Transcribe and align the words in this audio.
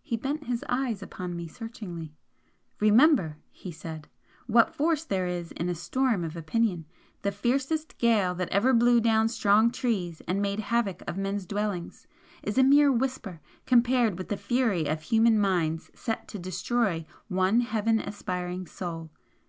He 0.00 0.16
bent 0.16 0.44
his 0.44 0.64
eyes 0.68 1.02
upon 1.02 1.34
me 1.34 1.48
searchingly. 1.48 2.14
"Remember," 2.78 3.38
he 3.50 3.72
said 3.72 4.06
"what 4.46 4.72
force 4.76 5.02
there 5.02 5.26
is 5.26 5.50
in 5.50 5.68
a 5.68 5.74
storm 5.74 6.22
of 6.22 6.36
opinion! 6.36 6.86
The 7.22 7.32
fiercest 7.32 7.98
gale 7.98 8.32
that 8.36 8.48
ever 8.50 8.72
blew 8.72 9.00
down 9.00 9.26
strong 9.26 9.72
trees 9.72 10.22
and 10.28 10.40
made 10.40 10.60
havoc 10.60 11.02
of 11.08 11.18
men's 11.18 11.46
dwellings 11.46 12.06
is 12.44 12.58
a 12.58 12.62
mere 12.62 12.92
whisper 12.92 13.40
compared 13.66 14.18
with 14.18 14.28
the 14.28 14.36
fury 14.36 14.86
of 14.86 15.02
human 15.02 15.36
minds 15.36 15.90
set 15.96 16.28
to 16.28 16.38
destroy 16.38 17.04
one 17.26 17.62
heaven 17.62 17.98
aspiring 17.98 18.68
soul! 18.68 19.10